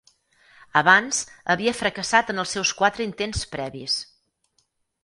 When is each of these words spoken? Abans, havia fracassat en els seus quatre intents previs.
Abans, 0.79 1.19
havia 1.55 1.75
fracassat 1.83 2.35
en 2.35 2.45
els 2.45 2.57
seus 2.59 2.73
quatre 2.81 3.07
intents 3.11 3.47
previs. 3.55 4.01